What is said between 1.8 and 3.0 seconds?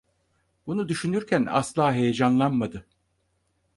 heyecanlanmadı.